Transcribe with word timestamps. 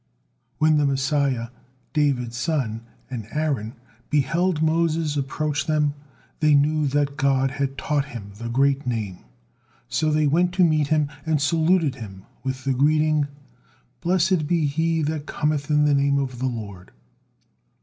When 0.57 0.77
the 0.77 0.85
Messiah, 0.87 1.49
David's 1.93 2.35
son, 2.35 2.81
and 3.11 3.27
Aaron 3.29 3.75
beheld 4.09 4.63
Moses 4.63 5.15
approach 5.15 5.67
them, 5.67 5.93
they 6.39 6.55
knew 6.55 6.87
that 6.87 7.17
God 7.17 7.51
had 7.51 7.77
taught 7.77 8.05
him 8.05 8.31
the 8.39 8.49
great 8.49 8.87
name, 8.87 9.19
so 9.89 10.09
they 10.09 10.25
went 10.25 10.55
to 10.55 10.63
meet 10.65 10.87
him 10.87 11.07
and 11.23 11.39
saluted 11.39 11.93
him 11.93 12.25
with 12.43 12.63
the 12.63 12.73
greeting: 12.73 13.27
"Blessed 14.01 14.47
be 14.47 14.65
he 14.65 15.03
that 15.03 15.27
cometh 15.27 15.69
in 15.69 15.85
the 15.85 15.93
name 15.93 16.17
of 16.17 16.39
the 16.39 16.47
Lord." 16.47 16.89